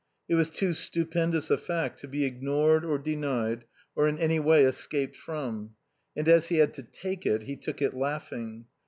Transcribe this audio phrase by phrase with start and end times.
[0.27, 3.65] It was too stupendous a fact to be ignored or denied
[3.95, 5.75] or in any way escaped from.
[6.17, 8.65] And as he had to "take" it, he took it laughing.